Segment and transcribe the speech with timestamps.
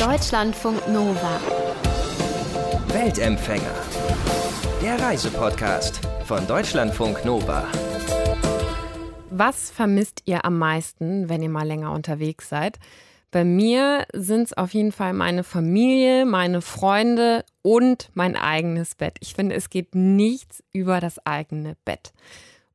[0.00, 1.38] Deutschlandfunk Nova.
[2.86, 3.74] Weltempfänger.
[4.80, 7.68] Der Reisepodcast von Deutschlandfunk Nova.
[9.28, 12.78] Was vermisst ihr am meisten, wenn ihr mal länger unterwegs seid?
[13.30, 19.18] Bei mir sind es auf jeden Fall meine Familie, meine Freunde und mein eigenes Bett.
[19.20, 22.14] Ich finde, es geht nichts über das eigene Bett.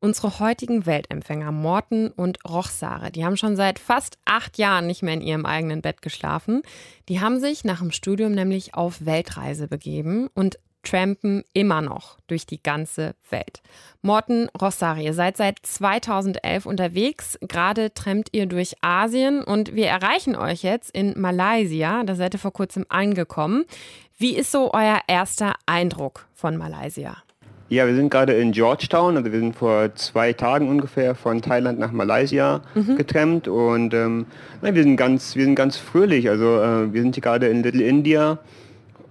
[0.06, 5.16] Unsere heutigen Weltempfänger Morten und Rochsare, die haben schon seit fast acht Jahren nicht mehr
[5.16, 6.62] in ihrem eigenen Bett geschlafen.
[7.10, 12.46] Die haben sich nach dem Studium nämlich auf Weltreise begeben und trampen immer noch durch
[12.46, 13.64] die ganze Welt.
[14.04, 17.40] Morten Rossari, ihr seid seit 2011 unterwegs.
[17.42, 22.04] Gerade trampt ihr durch Asien und wir erreichen euch jetzt in Malaysia.
[22.04, 23.66] Da seid ihr vor kurzem angekommen.
[24.20, 27.25] Wie ist so euer erster Eindruck von Malaysia?
[27.68, 31.80] Ja, wir sind gerade in Georgetown, also wir sind vor zwei Tagen ungefähr von Thailand
[31.80, 32.96] nach Malaysia mhm.
[32.96, 34.28] getrennt und ähm,
[34.62, 36.30] wir sind ganz, wir sind ganz fröhlich.
[36.30, 38.38] Also äh, wir sind hier gerade in Little India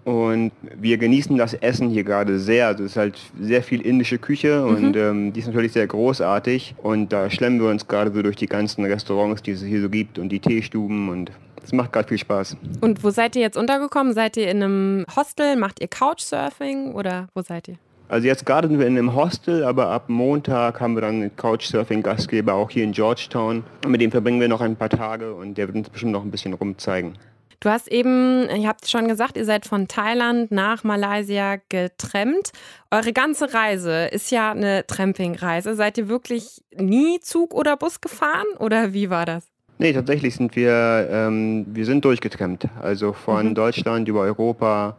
[0.04, 2.68] und wir genießen das Essen hier gerade sehr.
[2.68, 4.68] Also es ist halt sehr viel indische Küche mhm.
[4.68, 8.36] und ähm, die ist natürlich sehr großartig und da schlemmen wir uns gerade so durch
[8.36, 11.32] die ganzen Restaurants, die es hier so gibt und die Teestuben und
[11.64, 12.56] es macht gerade viel Spaß.
[12.82, 14.12] Und wo seid ihr jetzt untergekommen?
[14.12, 15.56] Seid ihr in einem Hostel?
[15.56, 17.78] Macht ihr Couchsurfing oder wo seid ihr?
[18.08, 21.36] Also jetzt gerade sind wir in einem Hostel, aber ab Montag haben wir dann einen
[21.36, 23.64] Couchsurfing-Gastgeber auch hier in Georgetown.
[23.84, 26.22] Und mit dem verbringen wir noch ein paar Tage und der wird uns bestimmt noch
[26.22, 27.16] ein bisschen rumzeigen.
[27.60, 32.50] Du hast eben, ihr habt schon gesagt, ihr seid von Thailand nach Malaysia getrennt.
[32.90, 35.74] Eure ganze Reise ist ja eine Trampingreise.
[35.74, 39.46] Seid ihr wirklich nie Zug oder Bus gefahren oder wie war das?
[39.78, 42.68] Nee, tatsächlich sind wir, ähm, wir sind durchgetrennt.
[42.82, 43.54] Also von mhm.
[43.54, 44.96] Deutschland über Europa,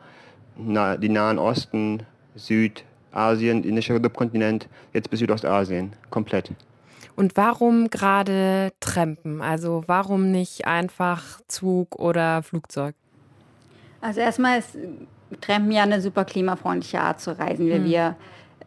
[0.58, 2.02] na, die Nahen Osten,
[2.36, 2.84] Süd,
[3.16, 6.52] Asien, indischer Subkontinent, jetzt bis Südostasien, komplett.
[7.16, 9.42] Und warum gerade Trampen?
[9.42, 12.94] Also warum nicht einfach Zug oder Flugzeug?
[14.02, 14.78] Also erstmal ist
[15.42, 17.68] Trampen ja eine super klimafreundliche Art zu reisen.
[17.68, 17.86] Wir, hm.
[17.86, 18.16] wir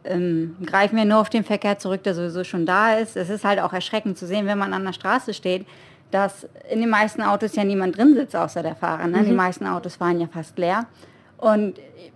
[0.03, 3.15] ähm, greifen ja nur auf den Verkehr zurück, der sowieso schon da ist.
[3.15, 5.65] Es ist halt auch erschreckend zu sehen, wenn man an der Straße steht,
[6.11, 9.07] dass in den meisten Autos ja niemand drin sitzt, außer der Fahrer.
[9.07, 9.19] Ne?
[9.19, 9.25] Mhm.
[9.25, 10.87] Die meisten Autos fahren ja fast leer.
[11.39, 11.75] Und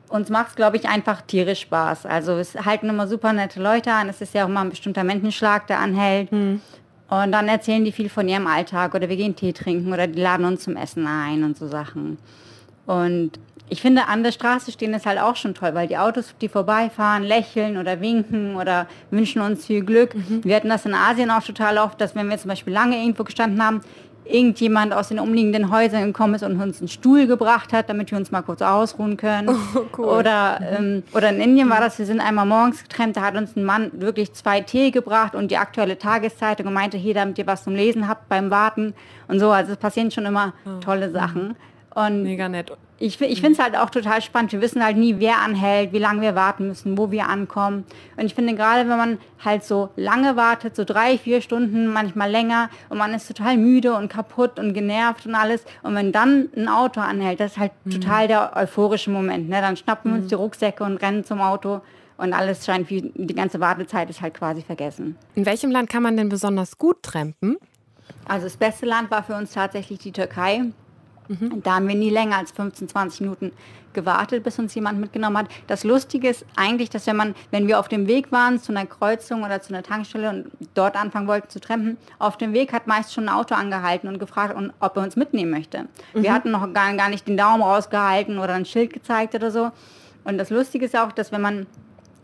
[0.10, 2.06] uns macht es, glaube ich, einfach tierisch Spaß.
[2.06, 4.10] Also es halten immer super nette Leute an.
[4.10, 6.30] Es ist ja auch mal ein bestimmter Menschenschlag, der anhält.
[6.32, 6.62] Hm.
[7.10, 10.22] Und dann erzählen die viel von ihrem Alltag oder wir gehen Tee trinken oder die
[10.22, 12.18] laden uns zum Essen ein und so Sachen.
[12.86, 13.40] Und
[13.70, 16.50] ich finde, an der Straße stehen ist halt auch schon toll, weil die Autos, die
[16.50, 20.14] vorbeifahren, lächeln oder winken oder wünschen uns viel Glück.
[20.16, 20.44] Mhm.
[20.44, 23.24] Wir hatten das in Asien auch total oft, dass wenn wir zum Beispiel lange irgendwo
[23.24, 23.82] gestanden haben,
[24.26, 28.18] irgendjemand aus den umliegenden Häusern gekommen ist und uns einen Stuhl gebracht hat, damit wir
[28.18, 29.50] uns mal kurz ausruhen können.
[29.76, 30.06] Oh, cool.
[30.06, 33.56] Oder, ähm, oder in Indien war das, wir sind einmal morgens getrennt, da hat uns
[33.56, 37.48] ein Mann wirklich zwei Tee gebracht und die aktuelle Tageszeitung und meinte, hier, damit ihr
[37.48, 38.94] was zum Lesen habt beim Warten
[39.28, 39.52] und so.
[39.52, 41.56] Also es passieren schon immer tolle Sachen.
[41.96, 42.72] Und Mega nett.
[43.00, 44.52] Ich, ich finde es halt auch total spannend.
[44.54, 47.84] Wir wissen halt nie, wer anhält, wie lange wir warten müssen, wo wir ankommen.
[48.16, 52.32] Und ich finde gerade, wenn man halt so lange wartet, so drei, vier Stunden, manchmal
[52.32, 55.66] länger, und man ist total müde und kaputt und genervt und alles.
[55.82, 57.92] Und wenn dann ein Auto anhält, das ist halt mhm.
[57.92, 59.50] total der euphorische Moment.
[59.50, 59.60] Ne?
[59.60, 60.30] Dann schnappen wir uns mhm.
[60.30, 61.82] die Rucksäcke und rennen zum Auto.
[62.18, 65.18] Und alles scheint wie die ganze Wartezeit ist halt quasi vergessen.
[65.36, 67.58] In welchem Land kann man denn besonders gut trampen?
[68.26, 70.72] Also das beste Land war für uns tatsächlich die Türkei.
[71.28, 71.62] Mhm.
[71.64, 73.52] Da haben wir nie länger als 15, 20 Minuten
[73.94, 75.48] gewartet, bis uns jemand mitgenommen hat.
[75.68, 78.86] Das Lustige ist eigentlich, dass wenn man, wenn wir auf dem Weg waren zu einer
[78.86, 82.88] Kreuzung oder zu einer Tankstelle und dort anfangen wollten zu trampen, auf dem Weg hat
[82.88, 85.88] meist schon ein Auto angehalten und gefragt, ob er uns mitnehmen möchte.
[86.14, 86.24] Mhm.
[86.24, 89.72] Wir hatten noch gar, gar nicht den Daumen rausgehalten oder ein Schild gezeigt oder so.
[90.24, 91.68] Und das Lustige ist auch, dass wenn man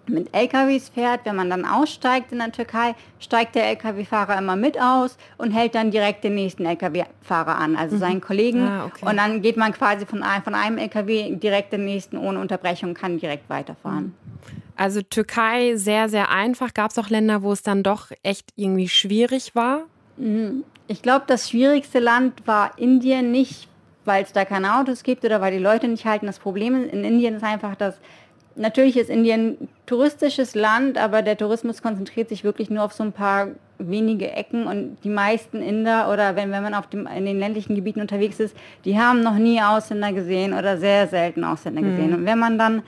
[0.09, 4.79] mit LKWs fährt, wenn man dann aussteigt in der Türkei, steigt der LKW-Fahrer immer mit
[4.79, 7.99] aus und hält dann direkt den nächsten LKW-Fahrer an, also mhm.
[7.99, 8.67] seinen Kollegen.
[8.67, 9.05] Ah, okay.
[9.05, 13.19] Und dann geht man quasi von, von einem LKW direkt den nächsten ohne Unterbrechung, kann
[13.19, 14.13] direkt weiterfahren.
[14.75, 16.73] Also Türkei sehr, sehr einfach.
[16.73, 19.81] Gab es auch Länder, wo es dann doch echt irgendwie schwierig war?
[20.17, 20.63] Mhm.
[20.87, 23.69] Ich glaube, das schwierigste Land war Indien, nicht
[24.05, 26.25] weil es da keine Autos gibt oder weil die Leute nicht halten.
[26.25, 27.99] Das Problem in Indien ist einfach, dass
[28.55, 33.03] natürlich ist Indien ein touristisches Land, aber der Tourismus konzentriert sich wirklich nur auf so
[33.03, 37.25] ein paar wenige Ecken und die meisten Inder oder wenn, wenn man auf dem, in
[37.25, 41.81] den ländlichen Gebieten unterwegs ist, die haben noch nie Ausländer gesehen oder sehr selten Ausländer
[41.81, 42.09] gesehen.
[42.09, 42.15] Mhm.
[42.15, 42.83] Und wenn man dann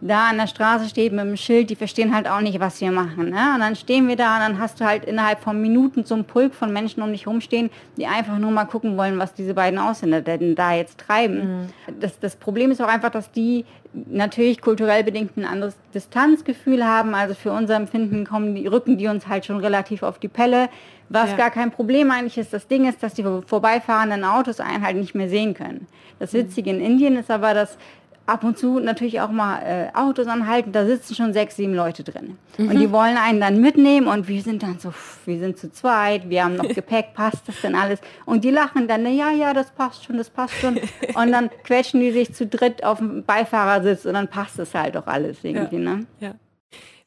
[0.00, 2.90] da an der Straße steht mit dem Schild, die verstehen halt auch nicht, was wir
[2.90, 3.30] machen.
[3.30, 3.52] Ne?
[3.54, 6.24] Und dann stehen wir da und dann hast du halt innerhalb von Minuten so einen
[6.24, 9.78] Pulk von Menschen um dich rumstehen, die einfach nur mal gucken wollen, was diese beiden
[9.78, 11.66] Ausländer denn da jetzt treiben.
[11.86, 12.00] Mhm.
[12.00, 17.14] Das, das Problem ist auch einfach, dass die natürlich kulturell bedingt ein anderes Distanzgefühl haben.
[17.14, 20.68] Also für unser Empfinden kommen die, rücken die uns halt schon relativ auf die Pelle.
[21.08, 21.36] Was ja.
[21.36, 22.52] gar kein Problem eigentlich ist.
[22.52, 25.88] Das Ding ist, dass die vorbeifahrenden Autos einen halt nicht mehr sehen können.
[26.20, 27.78] Das Witzige in Indien ist aber, dass
[28.26, 32.04] ab und zu natürlich auch mal äh, Autos anhalten, da sitzen schon sechs, sieben Leute
[32.04, 32.38] drin.
[32.58, 32.68] Mhm.
[32.68, 34.92] Und die wollen einen dann mitnehmen und wir sind dann so,
[35.26, 38.00] wir sind zu zweit, wir haben noch Gepäck, passt das denn alles?
[38.26, 40.78] Und die lachen dann, ja, ja, das passt schon, das passt schon.
[41.14, 44.96] Und dann quetschen die sich zu dritt auf dem Beifahrersitz und dann passt es halt
[44.96, 45.96] auch alles irgendwie, ja.
[45.96, 46.06] ne?
[46.20, 46.34] Ja.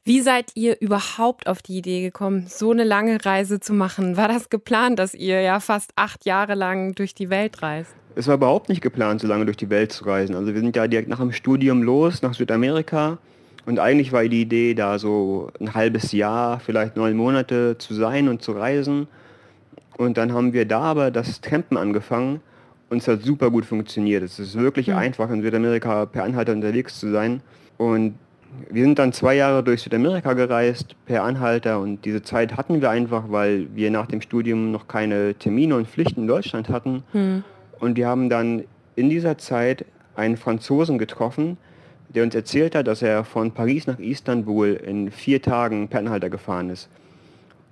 [0.05, 4.17] Wie seid ihr überhaupt auf die Idee gekommen, so eine lange Reise zu machen?
[4.17, 7.95] War das geplant, dass ihr ja fast acht Jahre lang durch die Welt reist?
[8.15, 10.35] Es war überhaupt nicht geplant, so lange durch die Welt zu reisen.
[10.35, 13.17] Also wir sind ja direkt nach dem Studium los, nach Südamerika.
[13.65, 18.27] Und eigentlich war die Idee, da so ein halbes Jahr, vielleicht neun Monate zu sein
[18.27, 19.07] und zu reisen.
[19.95, 22.41] Und dann haben wir da aber das Trampen angefangen
[22.89, 24.21] und es hat super gut funktioniert.
[24.21, 24.95] Es ist wirklich mhm.
[24.95, 27.41] einfach, in Südamerika per Anhalter unterwegs zu sein.
[27.77, 28.15] Und
[28.69, 32.89] wir sind dann zwei Jahre durch Südamerika gereist per Anhalter und diese Zeit hatten wir
[32.89, 37.03] einfach, weil wir nach dem Studium noch keine Termine und Pflichten in Deutschland hatten.
[37.13, 37.43] Mhm.
[37.79, 38.63] Und wir haben dann
[38.95, 39.85] in dieser Zeit
[40.15, 41.57] einen Franzosen getroffen,
[42.09, 46.29] der uns erzählt hat, dass er von Paris nach Istanbul in vier Tagen per Anhalter
[46.29, 46.89] gefahren ist.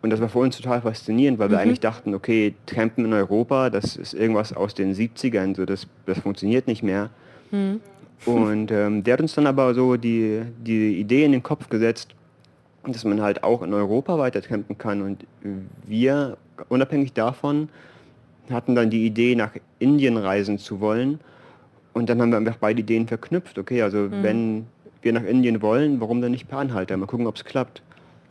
[0.02, 1.64] Und das war für uns total faszinierend, weil wir mhm.
[1.64, 6.18] eigentlich dachten, okay, Trampen in Europa, das ist irgendwas aus den 70ern, so das, das
[6.20, 7.12] funktioniert nicht mehr.
[7.52, 7.82] Mhm.
[8.26, 12.14] Und ähm, der hat uns dann aber so die, die Idee in den Kopf gesetzt,
[12.86, 15.02] dass man halt auch in Europa weiter trampen kann.
[15.02, 15.26] Und
[15.86, 16.38] wir,
[16.70, 17.70] unabhängig davon,
[18.50, 21.20] hatten dann die Idee, nach Indien reisen zu wollen.
[21.94, 23.58] Und dann haben wir einfach beide Ideen verknüpft.
[23.58, 24.24] Okay, also mhm.
[24.24, 24.68] wenn
[25.02, 26.96] wir nach Indien wollen, warum dann nicht per Anhalter?
[26.98, 27.82] Mal gucken, ob es klappt.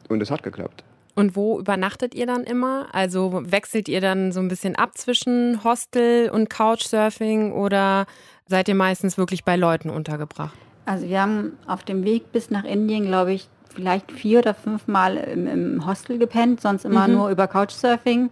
[0.09, 0.85] Und es hat geklappt.
[1.15, 2.89] Und wo übernachtet ihr dann immer?
[2.93, 8.07] Also wechselt ihr dann so ein bisschen ab zwischen Hostel und Couchsurfing oder
[8.51, 10.55] seid ihr meistens wirklich bei Leuten untergebracht?
[10.85, 14.89] Also wir haben auf dem Weg bis nach Indien, glaube ich, vielleicht vier oder fünf
[14.89, 17.15] Mal im, im Hostel gepennt, sonst immer mhm.
[17.15, 18.31] nur über Couchsurfing.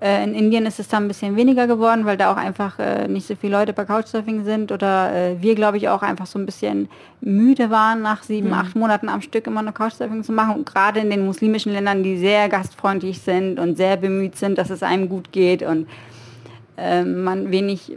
[0.00, 3.08] Äh, in Indien ist es dann ein bisschen weniger geworden, weil da auch einfach äh,
[3.08, 6.38] nicht so viele Leute bei Couchsurfing sind oder äh, wir, glaube ich, auch einfach so
[6.38, 6.88] ein bisschen
[7.20, 8.54] müde waren, nach sieben, mhm.
[8.54, 10.56] acht Monaten am Stück immer nur Couchsurfing zu machen.
[10.56, 14.70] Und gerade in den muslimischen Ländern, die sehr gastfreundlich sind und sehr bemüht sind, dass
[14.70, 15.88] es einem gut geht und
[16.76, 17.96] äh, man wenig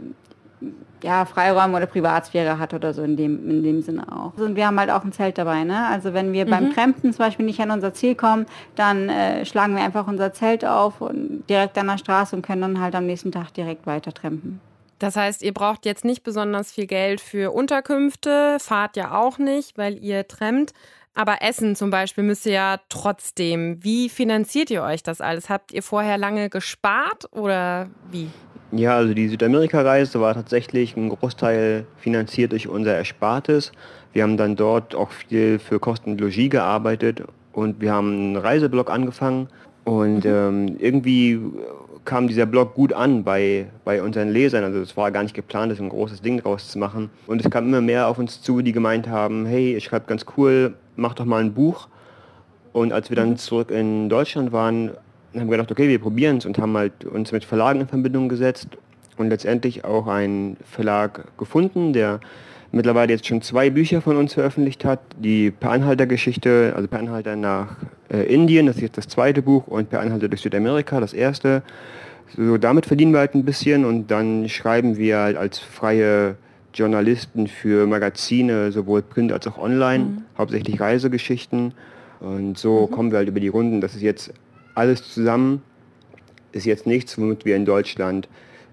[1.02, 4.32] ja, Freiräume oder Privatsphäre hat oder so in dem, in dem Sinne auch.
[4.36, 5.64] Und wir haben halt auch ein Zelt dabei.
[5.64, 5.86] Ne?
[5.86, 6.50] Also wenn wir mhm.
[6.50, 10.32] beim Trampen zum Beispiel nicht an unser Ziel kommen, dann äh, schlagen wir einfach unser
[10.32, 13.86] Zelt auf und direkt an der Straße und können dann halt am nächsten Tag direkt
[13.86, 14.60] weiter trampen.
[14.98, 19.78] Das heißt, ihr braucht jetzt nicht besonders viel Geld für Unterkünfte, fahrt ja auch nicht,
[19.78, 20.74] weil ihr trampt.
[21.14, 23.82] Aber Essen zum Beispiel müsst ihr ja trotzdem.
[23.82, 25.48] Wie finanziert ihr euch das alles?
[25.48, 28.28] Habt ihr vorher lange gespart oder wie?
[28.72, 33.72] Ja, also die Südamerika-Reise war tatsächlich ein Großteil finanziert durch unser Erspartes.
[34.12, 38.36] Wir haben dann dort auch viel für Kosten und Logis gearbeitet und wir haben einen
[38.36, 39.48] Reiseblog angefangen
[39.84, 40.30] und mhm.
[40.30, 41.40] ähm, irgendwie
[42.04, 44.64] kam dieser Blog gut an bei, bei unseren Lesern.
[44.64, 47.10] Also es war gar nicht geplant, das ein großes Ding draus zu machen.
[47.26, 50.24] Und es kam immer mehr auf uns zu, die gemeint haben, hey, ich schreibe ganz
[50.36, 51.88] cool, mach doch mal ein Buch.
[52.72, 53.36] Und als wir dann mhm.
[53.36, 54.92] zurück in Deutschland waren,
[55.34, 58.28] haben wir gedacht, okay, wir probieren es und haben halt uns mit Verlagen in Verbindung
[58.28, 58.68] gesetzt
[59.16, 62.20] und letztendlich auch einen Verlag gefunden, der
[62.72, 65.00] mittlerweile jetzt schon zwei Bücher von uns veröffentlicht hat.
[65.18, 67.76] Die Per Anhalter-Geschichte, also Per Anhalter nach
[68.10, 71.62] äh, Indien, das ist jetzt das zweite Buch, und Per Anhalter durch Südamerika, das erste.
[72.36, 76.36] So, damit verdienen wir halt ein bisschen und dann schreiben wir halt als freie
[76.72, 80.22] Journalisten für Magazine, sowohl print als auch online, mhm.
[80.38, 81.74] hauptsächlich Reisegeschichten.
[82.20, 82.90] Und so mhm.
[82.92, 83.80] kommen wir halt über die Runden.
[83.80, 84.32] Das ist jetzt
[84.74, 85.62] alles zusammen
[86.52, 88.28] ist jetzt nichts, womit wir in Deutschland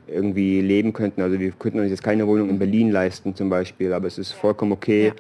[0.07, 1.21] irgendwie leben könnten.
[1.21, 4.31] Also wir könnten uns jetzt keine Wohnung in Berlin leisten zum Beispiel, aber es ist
[4.31, 5.13] vollkommen okay, ja.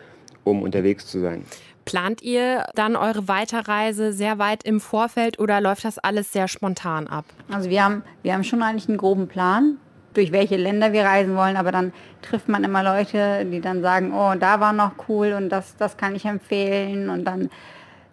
[0.43, 1.43] um unterwegs zu sein.
[1.85, 7.07] Plant ihr dann eure Weiterreise sehr weit im Vorfeld oder läuft das alles sehr spontan
[7.07, 7.25] ab?
[7.49, 9.77] Also wir haben, wir haben schon eigentlich einen groben Plan,
[10.13, 14.11] durch welche Länder wir reisen wollen, aber dann trifft man immer Leute, die dann sagen,
[14.13, 17.49] oh, da war noch cool und das, das kann ich empfehlen und dann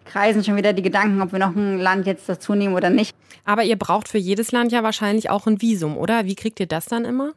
[0.05, 3.15] kreisen schon wieder die Gedanken, ob wir noch ein Land jetzt dazu nehmen oder nicht.
[3.43, 6.25] Aber ihr braucht für jedes Land ja wahrscheinlich auch ein Visum, oder?
[6.25, 7.33] Wie kriegt ihr das dann immer?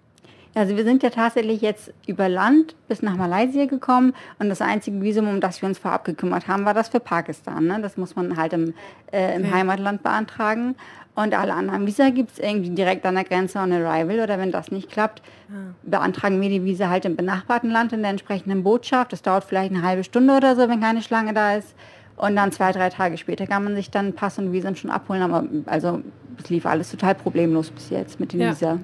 [0.55, 5.01] Also wir sind ja tatsächlich jetzt über Land bis nach Malaysia gekommen und das einzige
[5.03, 7.67] Visum, um das wir uns vorab gekümmert haben, war das für Pakistan.
[7.67, 7.81] Ne?
[7.81, 8.75] Das muss man halt im,
[9.13, 9.53] äh, im okay.
[9.55, 10.75] Heimatland beantragen.
[11.15, 14.53] Und alle anderen Visa gibt es irgendwie direkt an der Grenze on Arrival oder wenn
[14.53, 15.21] das nicht klappt.
[15.51, 15.73] Ah.
[15.83, 19.13] beantragen wir die Visa halt im benachbarten Land in der entsprechenden Botschaft.
[19.13, 21.75] Das dauert vielleicht eine halbe Stunde oder so, wenn keine Schlange da ist.
[22.19, 25.23] Und dann zwei, drei Tage später kann man sich dann Pass und Visum schon abholen.
[25.23, 26.03] Aber also
[26.39, 28.51] es lief alles total problemlos bis jetzt mit den ja.
[28.51, 28.79] Visa.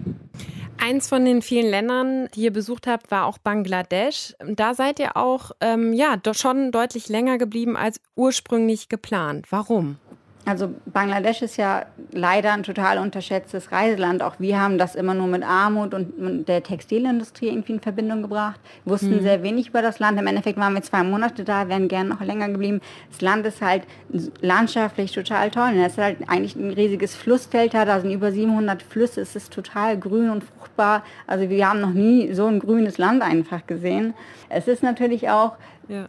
[0.78, 4.34] Eins von den vielen Ländern, die ihr besucht habt, war auch Bangladesch.
[4.46, 9.46] Da seid ihr auch ähm, ja, doch schon deutlich länger geblieben als ursprünglich geplant.
[9.50, 9.96] Warum?
[10.46, 14.22] Also Bangladesch ist ja leider ein total unterschätztes Reiseland.
[14.22, 18.60] Auch wir haben das immer nur mit Armut und der Textilindustrie irgendwie in Verbindung gebracht.
[18.84, 19.22] Wussten mhm.
[19.22, 20.18] sehr wenig über das Land.
[20.18, 22.82] Im Endeffekt waren wir zwei Monate da, wären gerne noch länger geblieben.
[23.10, 23.84] Das Land ist halt
[24.42, 25.72] landschaftlich total toll.
[25.76, 27.86] Es ist halt eigentlich ein riesiges Flussdelta.
[27.86, 29.22] Da sind über 700 Flüsse.
[29.22, 31.04] Es ist total grün und fruchtbar.
[31.26, 34.12] Also wir haben noch nie so ein grünes Land einfach gesehen.
[34.50, 35.54] Es ist natürlich auch
[35.88, 36.06] ja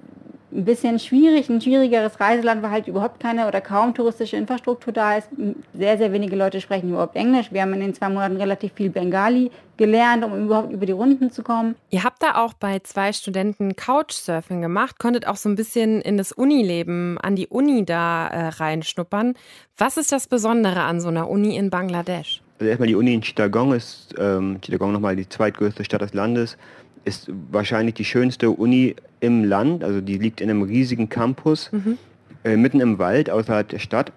[0.56, 5.18] ein bisschen schwierig, ein schwierigeres Reiseland, weil halt überhaupt keine oder kaum touristische Infrastruktur da
[5.18, 5.28] ist.
[5.74, 7.52] Sehr, sehr wenige Leute sprechen überhaupt Englisch.
[7.52, 11.32] Wir haben in den zwei Monaten relativ viel Bengali gelernt, um überhaupt über die Runden
[11.32, 11.76] zu kommen.
[11.90, 16.18] Ihr habt da auch bei zwei Studenten Couchsurfing gemacht, konntet auch so ein bisschen in
[16.18, 19.36] das Unileben, an die Uni da äh, reinschnuppern.
[19.78, 22.42] Was ist das Besondere an so einer Uni in Bangladesch?
[22.60, 26.58] Also erstmal die Uni in Chittagong ist ähm, Chittagong nochmal die zweitgrößte Stadt des Landes
[27.06, 29.84] ist wahrscheinlich die schönste Uni im Land.
[29.84, 31.98] Also die liegt in einem riesigen Campus, mhm.
[32.44, 34.12] äh, mitten im Wald außerhalb der Stadt.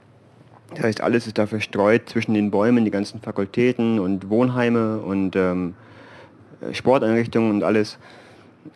[0.75, 5.35] Das heißt, alles ist da verstreut zwischen den Bäumen, die ganzen Fakultäten und Wohnheime und
[5.37, 5.75] ähm,
[6.73, 7.99] Sporteinrichtungen und alles.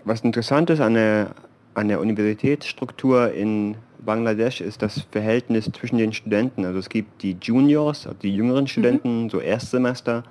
[0.04, 1.35] Was interessant ist an der,
[1.75, 6.64] an der Universitätsstruktur in Bangladesch ist das Verhältnis zwischen den Studenten.
[6.64, 8.69] Also es gibt die Juniors, also die jüngeren mhm.
[8.69, 9.31] Studenten, mhm.
[9.31, 10.25] so Erstsemester,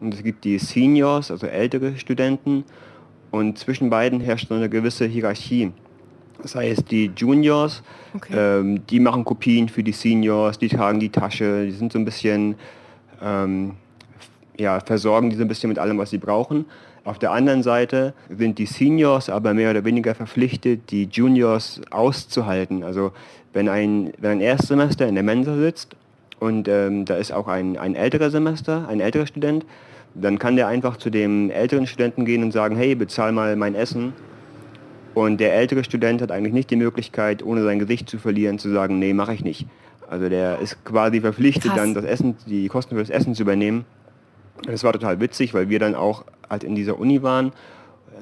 [0.00, 2.64] und es gibt die Seniors, also ältere Studenten.
[3.30, 5.72] Und zwischen beiden herrscht so eine gewisse Hierarchie.
[6.42, 7.82] Das heißt, die Juniors,
[8.14, 8.34] okay.
[8.36, 12.04] ähm, die machen Kopien für die Seniors, die tragen die Tasche, die sind so ein
[12.04, 12.56] bisschen,
[13.22, 13.72] ähm,
[14.58, 16.66] ja, versorgen die so ein bisschen mit allem, was sie brauchen.
[17.04, 22.82] Auf der anderen Seite sind die Seniors aber mehr oder weniger verpflichtet, die Juniors auszuhalten.
[22.82, 23.12] Also
[23.52, 25.96] wenn ein, wenn ein Erstsemester in der Mensa sitzt
[26.40, 29.64] und ähm, da ist auch ein, ein älterer Semester, ein älterer Student,
[30.20, 33.74] dann kann der einfach zu dem älteren Studenten gehen und sagen, hey, bezahl mal mein
[33.74, 34.12] Essen.
[35.14, 38.70] Und der ältere Student hat eigentlich nicht die Möglichkeit, ohne sein Gesicht zu verlieren, zu
[38.70, 39.66] sagen, nee, mache ich nicht.
[40.08, 41.76] Also der ist quasi verpflichtet, Krass.
[41.76, 43.84] dann das Essen, die Kosten für das Essen zu übernehmen.
[44.64, 47.52] Das war total witzig, weil wir dann auch halt in dieser Uni waren,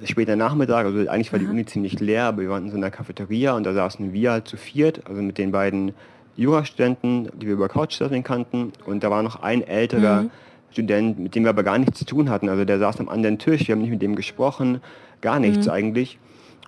[0.03, 2.77] äh, später Nachmittag, also eigentlich war die Uni ziemlich leer, aber wir waren in so
[2.77, 5.93] einer Cafeteria und da saßen wir halt zu viert, also mit den beiden
[6.37, 10.31] Jurastudenten, die wir über Couchsurfing kannten und da war noch ein älterer mhm.
[10.75, 12.49] Student, mit dem wir aber gar nichts zu tun hatten.
[12.49, 14.81] Also der saß am anderen Tisch, wir haben nicht mit dem gesprochen,
[15.21, 15.73] gar nichts mhm.
[15.73, 16.19] eigentlich.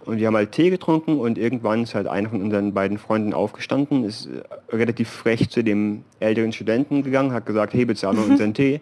[0.04, 3.34] Und wir haben halt Tee getrunken und irgendwann ist halt einer von unseren beiden Freunden
[3.34, 8.24] aufgestanden, ist äh, relativ frech zu dem älteren Studenten gegangen, hat gesagt, hey, bezahl mal
[8.24, 8.80] unseren Tee.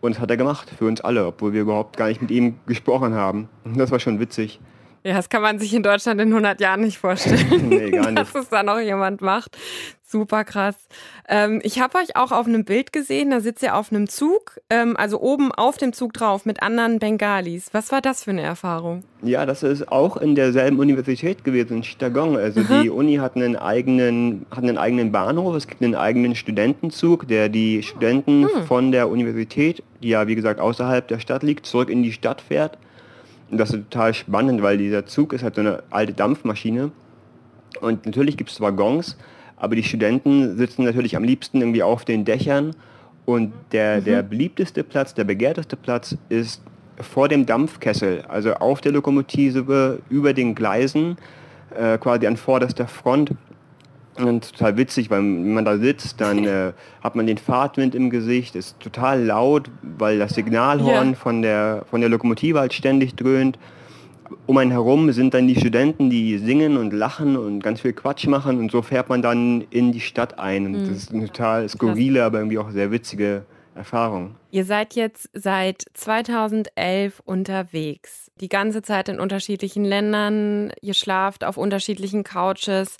[0.00, 2.54] Und das hat er gemacht für uns alle, obwohl wir überhaupt gar nicht mit ihm
[2.66, 3.48] gesprochen haben.
[3.64, 4.58] Und das war schon witzig.
[5.06, 8.18] Ja, das kann man sich in Deutschland in 100 Jahren nicht vorstellen, nee, gar nicht.
[8.18, 9.56] dass es da noch jemand macht.
[10.02, 10.74] Super krass.
[11.28, 14.58] Ähm, ich habe euch auch auf einem Bild gesehen, da sitzt ihr auf einem Zug,
[14.68, 17.68] ähm, also oben auf dem Zug drauf mit anderen Bengalis.
[17.70, 19.04] Was war das für eine Erfahrung?
[19.22, 22.36] Ja, das ist auch in derselben Universität gewesen, in Chittagong.
[22.36, 22.82] Also mhm.
[22.82, 27.48] die Uni hat einen, eigenen, hat einen eigenen Bahnhof, es gibt einen eigenen Studentenzug, der
[27.48, 28.66] die Studenten mhm.
[28.66, 32.40] von der Universität, die ja wie gesagt außerhalb der Stadt liegt, zurück in die Stadt
[32.40, 32.76] fährt.
[33.50, 36.90] Und das ist total spannend, weil dieser Zug ist halt so eine alte Dampfmaschine.
[37.80, 39.16] Und natürlich gibt es Waggons,
[39.56, 42.74] aber die Studenten sitzen natürlich am liebsten irgendwie auf den Dächern
[43.24, 44.04] und der, mhm.
[44.04, 46.62] der beliebteste Platz, der begehrteste Platz ist
[47.00, 51.16] vor dem Dampfkessel, also auf der Lokomotive über den Gleisen,
[51.76, 53.32] äh, quasi an vorderster Front.
[54.18, 58.10] Und total witzig, weil wenn man da sitzt, dann äh, hat man den Fahrtwind im
[58.10, 61.16] Gesicht, ist total laut, weil das Signalhorn yeah.
[61.16, 63.58] von, der, von der Lokomotive halt ständig dröhnt
[64.46, 68.26] um einen herum sind dann die Studenten, die singen und lachen und ganz viel Quatsch
[68.26, 70.66] machen und so fährt man dann in die Stadt ein.
[70.66, 70.88] Und mhm.
[70.88, 73.44] das ist eine total skurrile, aber irgendwie auch sehr witzige
[73.74, 74.36] Erfahrung.
[74.50, 78.30] Ihr seid jetzt seit 2011 unterwegs.
[78.40, 80.72] Die ganze Zeit in unterschiedlichen Ländern.
[80.80, 82.96] Ihr schlaft auf unterschiedlichen Couches.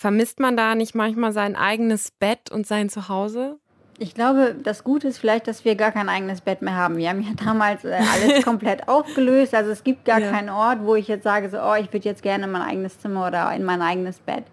[0.00, 3.58] Vermisst man da nicht manchmal sein eigenes Bett und sein Zuhause?
[3.98, 6.96] Ich glaube, das Gute ist vielleicht, dass wir gar kein eigenes Bett mehr haben.
[6.96, 9.54] Wir haben ja damals äh, alles komplett aufgelöst.
[9.54, 10.30] Also es gibt gar ja.
[10.30, 12.98] keinen Ort, wo ich jetzt sage, so, oh, ich würde jetzt gerne in mein eigenes
[12.98, 14.44] Zimmer oder in mein eigenes Bett.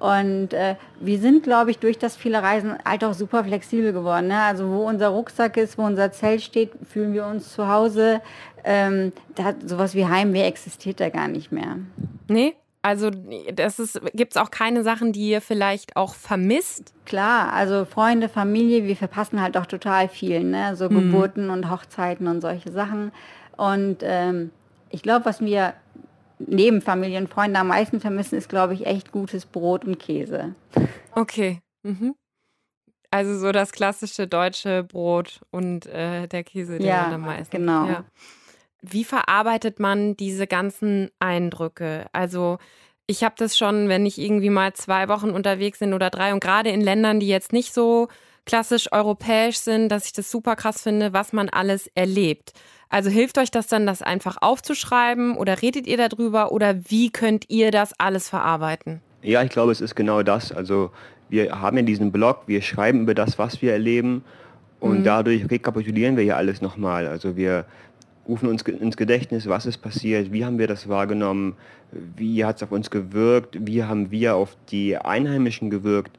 [0.00, 4.26] Und äh, wir sind, glaube ich, durch das viele Reisen halt auch super flexibel geworden.
[4.26, 4.42] Ne?
[4.42, 8.22] Also wo unser Rucksack ist, wo unser Zelt steht, fühlen wir uns zu Hause.
[8.64, 11.76] Ähm, da, sowas wie Heimweh existiert da gar nicht mehr.
[12.26, 12.56] Nee?
[12.82, 16.94] Also das ist, gibt es auch keine Sachen, die ihr vielleicht auch vermisst?
[17.04, 20.74] Klar, also Freunde, Familie, wir verpassen halt auch total viel, ne?
[20.76, 20.94] So mhm.
[20.94, 23.12] Geburten und Hochzeiten und solche Sachen.
[23.58, 24.50] Und ähm,
[24.88, 25.74] ich glaube, was wir
[26.38, 30.54] neben Familie und Freunden am meisten vermissen, ist, glaube ich, echt gutes Brot und Käse.
[31.14, 31.60] Okay.
[31.82, 32.14] Mhm.
[33.10, 37.56] Also so das klassische deutsche Brot und äh, der Käse, den ja, man am meisten.
[37.56, 37.86] Genau.
[37.86, 38.04] Ja.
[38.82, 42.06] Wie verarbeitet man diese ganzen Eindrücke?
[42.12, 42.58] Also
[43.06, 46.40] ich habe das schon, wenn ich irgendwie mal zwei Wochen unterwegs bin oder drei und
[46.40, 48.08] gerade in Ländern, die jetzt nicht so
[48.46, 52.52] klassisch europäisch sind, dass ich das super krass finde, was man alles erlebt.
[52.88, 57.44] Also hilft euch das dann, das einfach aufzuschreiben oder redet ihr darüber oder wie könnt
[57.48, 59.00] ihr das alles verarbeiten?
[59.22, 60.50] Ja, ich glaube, es ist genau das.
[60.50, 60.90] Also
[61.28, 64.24] wir haben ja diesen Blog, wir schreiben über das, was wir erleben
[64.80, 65.04] und mhm.
[65.04, 67.06] dadurch rekapitulieren wir ja alles nochmal.
[67.06, 67.66] Also wir
[68.30, 71.56] rufen uns ins Gedächtnis, was ist passiert, wie haben wir das wahrgenommen,
[72.16, 76.16] wie hat es auf uns gewirkt, wie haben wir auf die Einheimischen gewirkt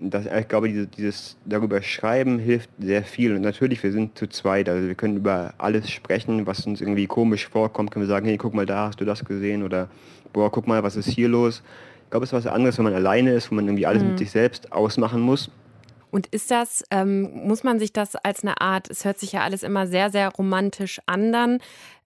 [0.00, 3.34] das, ich glaube, dieses, dieses darüber schreiben hilft sehr viel.
[3.34, 7.06] Und natürlich, wir sind zu zweit, also wir können über alles sprechen, was uns irgendwie
[7.06, 7.90] komisch vorkommt.
[7.90, 9.62] Können wir sagen, hey, guck mal da, hast du das gesehen?
[9.62, 9.88] Oder
[10.32, 11.62] boah, guck mal, was ist hier los?
[12.04, 14.10] Ich glaube, es ist was anderes, wenn man alleine ist, wo man irgendwie alles mhm.
[14.10, 15.50] mit sich selbst ausmachen muss.
[16.10, 19.42] Und ist das, ähm, muss man sich das als eine Art, es hört sich ja
[19.42, 21.58] alles immer sehr, sehr romantisch an dann,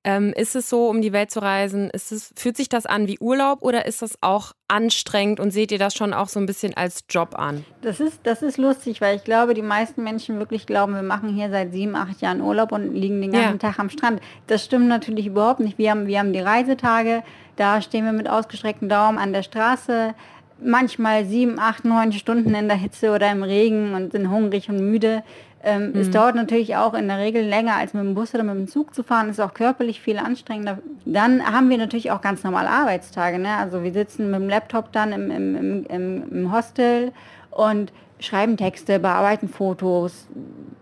[0.06, 3.08] ähm, ist es so, um die Welt zu reisen, ist es, fühlt sich das an
[3.08, 6.44] wie Urlaub oder ist das auch anstrengend und seht ihr das schon auch so ein
[6.44, 7.64] bisschen als Job an?
[7.80, 11.30] Das ist, das ist lustig, weil ich glaube, die meisten Menschen wirklich glauben, wir machen
[11.30, 13.70] hier seit sieben, acht Jahren Urlaub und liegen den ganzen ja.
[13.70, 14.20] Tag am Strand.
[14.46, 15.78] Das stimmt natürlich überhaupt nicht.
[15.78, 17.22] Wir haben, wir haben die Reisetage,
[17.56, 20.14] da stehen wir mit ausgestreckten Daumen an der Straße,
[20.64, 24.78] manchmal sieben, acht, neun Stunden in der Hitze oder im Regen und sind hungrig und
[24.78, 25.22] müde.
[25.62, 26.00] Ähm, mhm.
[26.00, 28.68] Es dauert natürlich auch in der Regel länger, als mit dem Bus oder mit dem
[28.68, 29.30] Zug zu fahren.
[29.30, 30.78] Ist auch körperlich viel anstrengender.
[31.04, 33.38] Dann haben wir natürlich auch ganz normale Arbeitstage.
[33.38, 33.56] Ne?
[33.56, 37.12] Also wir sitzen mit dem Laptop dann im, im, im, im Hostel
[37.50, 37.92] und
[38.24, 40.26] schreiben Texte, bearbeiten Fotos,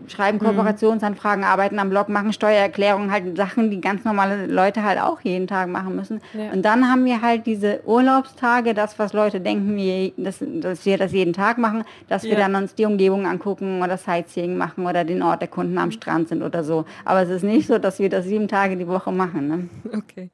[0.08, 0.44] schreiben mhm.
[0.44, 5.46] Kooperationsanfragen, arbeiten am Blog, machen Steuererklärungen, halt Sachen, die ganz normale Leute halt auch jeden
[5.46, 6.20] Tag machen müssen.
[6.32, 6.52] Ja.
[6.52, 10.99] Und dann haben wir halt diese Urlaubstage, das, was Leute denken, wir, dass, dass wir
[10.99, 15.04] das jeden Tag machen, dass wir dann uns die Umgebung angucken oder Sightseeing machen oder
[15.04, 16.84] den Ort der Kunden am Strand sind oder so.
[17.04, 19.49] Aber es ist nicht so, dass wir das sieben Tage die Woche machen.
[19.49, 19.68] Ne?
[20.02, 20.30] Okay.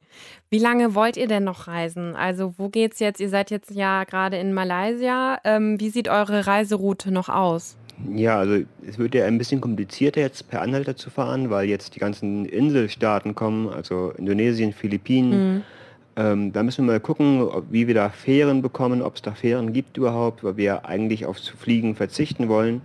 [0.51, 2.15] Wie lange wollt ihr denn noch reisen?
[2.15, 3.19] Also wo geht's jetzt?
[3.19, 5.37] Ihr seid jetzt ja gerade in Malaysia.
[5.43, 7.77] Ähm, wie sieht eure Reiseroute noch aus?
[8.15, 11.95] Ja, also es wird ja ein bisschen komplizierter jetzt per Anhalter zu fahren, weil jetzt
[11.95, 15.53] die ganzen Inselstaaten kommen, also Indonesien, Philippinen.
[15.53, 15.63] Mhm.
[16.15, 19.71] Ähm, da müssen wir mal gucken, wie wir da Fähren bekommen, ob es da Fähren
[19.71, 22.81] gibt überhaupt, weil wir eigentlich auf zu fliegen verzichten wollen.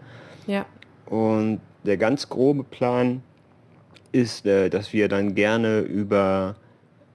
[0.47, 0.67] Ja.
[1.07, 3.23] Und der ganz grobe Plan
[4.13, 6.57] ist, äh, dass wir dann gerne über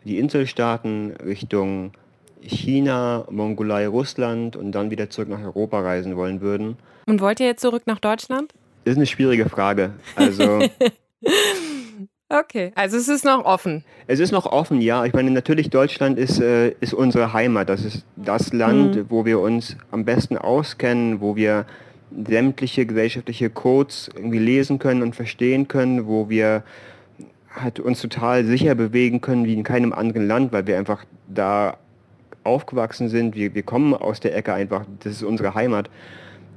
[0.09, 1.91] die Inselstaaten Richtung
[2.41, 6.77] China, Mongolei, Russland und dann wieder zurück nach Europa reisen wollen würden.
[7.05, 8.51] Und wollt ihr jetzt zurück nach Deutschland?
[8.85, 9.91] Das ist eine schwierige Frage.
[10.15, 10.61] Also.
[12.29, 13.83] okay, also es ist noch offen.
[14.07, 15.05] Es ist noch offen, ja.
[15.05, 17.69] Ich meine, natürlich Deutschland ist, äh, ist unsere Heimat.
[17.69, 19.05] Das ist das Land, mhm.
[19.09, 21.67] wo wir uns am besten auskennen, wo wir
[22.25, 26.63] sämtliche gesellschaftliche Codes irgendwie lesen können und verstehen können, wo wir
[27.55, 31.77] halt uns total sicher bewegen können wie in keinem anderen Land, weil wir einfach da
[32.43, 33.35] aufgewachsen sind.
[33.35, 35.89] Wir, wir kommen aus der Ecke einfach, das ist unsere Heimat.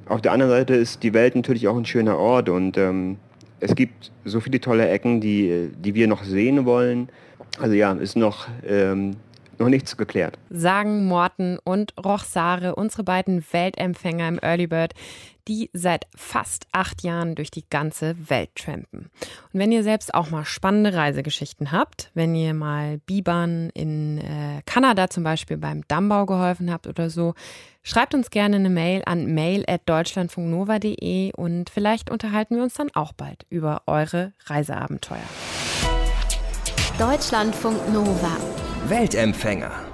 [0.09, 3.17] Auf der anderen Seite ist die Welt natürlich auch ein schöner Ort und ähm,
[3.61, 7.09] es gibt so viele tolle Ecken, die, die wir noch sehen wollen.
[7.59, 9.17] Also ja, ist noch ähm,
[9.63, 10.39] noch nichts geklärt.
[10.51, 14.95] Sagen Morten und Rochsare, unsere beiden Weltempfänger im Early Bird,
[15.49, 19.11] die seit fast acht Jahren durch die ganze Welt trampen.
[19.53, 24.63] Und wenn ihr selbst auch mal spannende Reisegeschichten habt, wenn ihr mal Bibern in äh,
[24.67, 27.35] Kanada zum Beispiel beim Dammbau geholfen habt oder so,
[27.83, 33.47] schreibt uns gerne eine Mail an mail.deutschlandfunknova.de und vielleicht unterhalten wir uns dann auch bald
[33.51, 35.19] über eure Reiseabenteuer.
[36.99, 38.37] Deutschlandfunk Nova
[38.89, 39.92] Weltempfänger